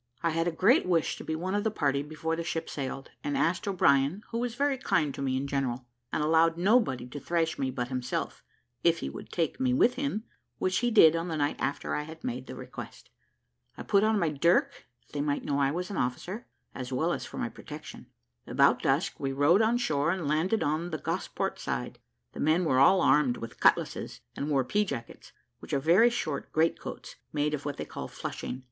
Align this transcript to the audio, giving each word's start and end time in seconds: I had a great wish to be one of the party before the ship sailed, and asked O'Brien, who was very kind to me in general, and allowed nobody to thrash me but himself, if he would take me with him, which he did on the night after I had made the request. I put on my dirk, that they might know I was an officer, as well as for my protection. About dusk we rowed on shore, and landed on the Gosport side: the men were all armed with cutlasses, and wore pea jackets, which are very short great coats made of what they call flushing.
I 0.23 0.31
had 0.31 0.47
a 0.47 0.51
great 0.51 0.87
wish 0.87 1.15
to 1.17 1.23
be 1.23 1.35
one 1.35 1.53
of 1.53 1.63
the 1.63 1.69
party 1.69 2.01
before 2.01 2.35
the 2.35 2.43
ship 2.43 2.71
sailed, 2.71 3.11
and 3.23 3.37
asked 3.37 3.67
O'Brien, 3.67 4.23
who 4.31 4.39
was 4.39 4.55
very 4.55 4.79
kind 4.79 5.13
to 5.13 5.21
me 5.21 5.37
in 5.37 5.45
general, 5.45 5.85
and 6.11 6.23
allowed 6.23 6.57
nobody 6.57 7.05
to 7.07 7.19
thrash 7.19 7.59
me 7.59 7.69
but 7.69 7.89
himself, 7.89 8.43
if 8.83 9.01
he 9.01 9.11
would 9.11 9.31
take 9.31 9.59
me 9.59 9.75
with 9.75 9.93
him, 9.93 10.23
which 10.57 10.79
he 10.79 10.89
did 10.89 11.15
on 11.15 11.27
the 11.27 11.37
night 11.37 11.57
after 11.59 11.93
I 11.93 12.01
had 12.01 12.23
made 12.23 12.47
the 12.47 12.55
request. 12.55 13.11
I 13.77 13.83
put 13.83 14.03
on 14.03 14.17
my 14.17 14.29
dirk, 14.29 14.87
that 15.05 15.13
they 15.13 15.21
might 15.21 15.45
know 15.45 15.59
I 15.61 15.69
was 15.69 15.91
an 15.91 15.97
officer, 15.97 16.47
as 16.73 16.91
well 16.91 17.13
as 17.13 17.23
for 17.27 17.37
my 17.37 17.49
protection. 17.49 18.07
About 18.47 18.81
dusk 18.81 19.19
we 19.19 19.31
rowed 19.31 19.61
on 19.61 19.77
shore, 19.77 20.09
and 20.09 20.27
landed 20.27 20.63
on 20.63 20.89
the 20.89 20.97
Gosport 20.97 21.59
side: 21.59 21.99
the 22.33 22.39
men 22.39 22.65
were 22.65 22.79
all 22.79 23.01
armed 23.01 23.37
with 23.37 23.59
cutlasses, 23.59 24.21
and 24.35 24.49
wore 24.49 24.63
pea 24.65 24.83
jackets, 24.83 25.31
which 25.59 25.73
are 25.73 25.79
very 25.79 26.09
short 26.09 26.51
great 26.51 26.79
coats 26.79 27.17
made 27.31 27.53
of 27.53 27.65
what 27.65 27.77
they 27.77 27.85
call 27.85 28.07
flushing. 28.07 28.59